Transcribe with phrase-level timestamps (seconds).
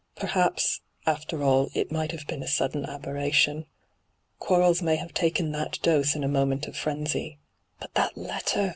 [0.15, 3.67] 'Perhaps, after all, it might have been a sudden aberration.
[4.39, 7.37] Quarles may have taken that dose in a moment of frenzy.
[7.79, 8.69] But that letter